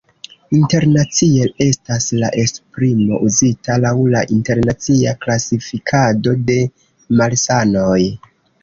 [0.59, 6.61] Internacie estas la esprimo uzita laŭ la internacia klasifikado de
[7.23, 8.03] malsanoj.